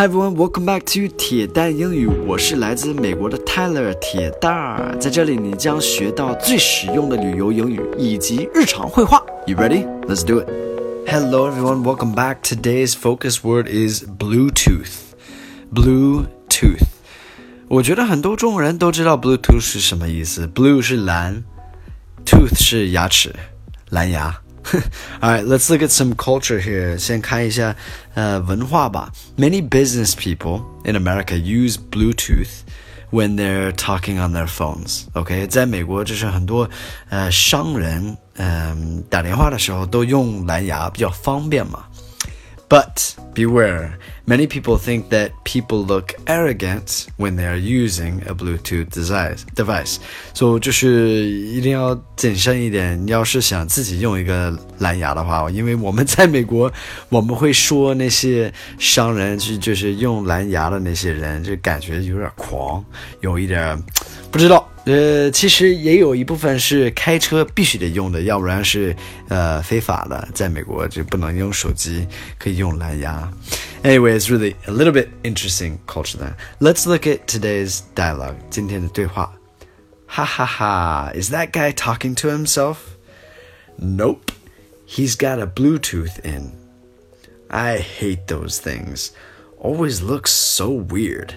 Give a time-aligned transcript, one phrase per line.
[0.00, 2.06] Hi everyone, welcome back to 铁蛋英语。
[2.06, 9.22] 我是来自美国的 Tyler 铁蛋儿，在这里你将学到最实用的旅游英语以及日常会话。
[9.46, 9.84] You ready?
[10.06, 10.48] Let's do it.
[11.06, 12.36] Hello everyone, welcome back.
[12.42, 14.88] Today's focus word is Bluetooth.
[15.70, 16.80] Bluetooth.
[17.68, 20.46] 我觉得很多中国人都知道 Bluetooth 是什么意思。
[20.46, 21.44] Blue 是蓝
[22.24, 23.34] ，tooth 是牙齿，
[23.90, 24.40] 蓝牙。
[25.21, 26.97] All right, let's look at some culture here.
[26.97, 27.75] 先看一下
[28.15, 29.11] 呃文化吧。
[29.37, 32.63] Many business people in America use Bluetooth
[33.11, 35.03] when they're talking on their phones.
[35.13, 36.67] OK，在美国就是很多
[37.09, 41.85] 呃商人嗯、呃、打电话的时候都用蓝牙，比较方便嘛。
[42.69, 48.89] But beware, many people think that people look arrogant when they are using a Bluetooth
[48.89, 49.41] device.
[49.55, 49.97] Device，
[50.33, 53.07] 所以就是一定要谨慎一点。
[53.07, 56.71] 要是想自己用一个蓝牙的话，因为我们在美国，
[57.09, 62.83] 我们会说那些商人去就是用蓝牙的那些人，就感觉有点狂，
[63.21, 63.77] 有一点
[64.31, 64.69] 不知道。
[64.85, 68.95] 呃，其实也有一部分是开车必须得用的，要不然是
[69.29, 70.27] 呃非法的。
[70.31, 73.27] 在美国就不能用手机，可以用蓝牙。
[73.81, 76.35] Anyway, it's really a little bit interesting culture there.
[76.59, 78.35] Let's look at today's dialogue.
[78.51, 79.33] 今天的对话。
[80.05, 81.11] Ha ha ha!
[81.15, 82.75] Is that guy talking to himself?
[83.77, 84.31] Nope.
[84.87, 86.51] He's got a Bluetooth in.
[87.49, 89.09] I hate those things.
[89.59, 91.33] Always looks so weird.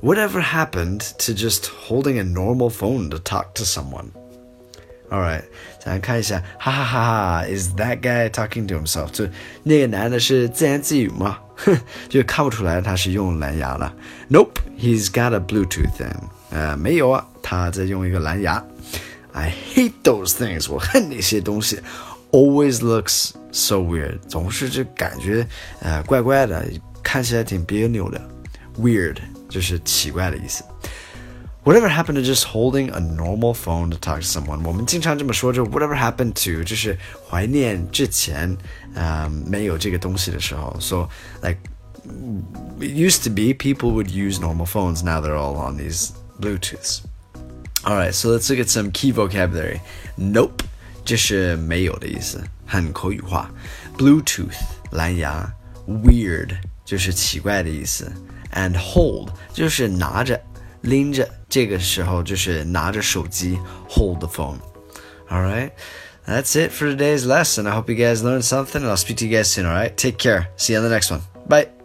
[0.00, 4.10] Whatever happened to just holding a normal phone to talk to someone?
[5.10, 5.44] All right，
[5.78, 7.46] 咱来看一下，哈哈哈哈！
[7.46, 9.10] Is that guy talking to himself？
[9.10, 9.28] 就
[9.62, 11.38] 那个男的是自言自语吗？
[11.54, 11.78] 哼，
[12.08, 13.92] 就看不出来他是用蓝牙的。
[14.28, 16.16] Nope，he's got a Bluetooth in。
[16.50, 18.64] 呃，没有啊，他在用一个蓝牙。
[19.32, 21.78] I hate those things，我恨那些东西。
[22.30, 25.46] Always looks so weird，总是就感觉
[25.80, 26.66] 呃怪怪的，
[27.02, 28.20] 看起来挺别扭的。
[28.78, 29.18] Weird。
[29.48, 30.64] 就是奇怪的意思。
[31.64, 34.64] Whatever happened to just holding a normal phone to talk to someone？
[34.64, 36.98] 我们经常这么说，就 Whatever happened to 就是
[37.30, 38.56] 怀念之前，
[38.94, 40.76] 呃，没有这个东西的时候。
[40.80, 41.08] So
[41.40, 41.58] like
[42.80, 45.04] it used to be people would use normal phones.
[45.04, 46.10] Now they're all on these
[46.40, 47.02] Bluetooths.
[47.84, 49.80] All right, so let's look at some key vocabulary.
[50.16, 50.64] Nope
[51.04, 53.48] 就是没有的意思，很口语化。
[53.96, 54.56] Bluetooth
[54.90, 55.52] 蓝牙，
[55.86, 58.12] Weird 就是奇怪的意思。
[58.52, 60.40] and hold 就是拿着、
[60.82, 64.58] 拎着，这个时候就是拿着手机 hold the phone.
[65.28, 65.72] All right.
[66.26, 67.66] That's it for today's lesson.
[67.66, 69.96] I hope you guys learned something and I'll speak to you guys soon, all right?
[69.96, 70.46] Take care.
[70.56, 71.22] See you on the next one.
[71.48, 71.75] Bye.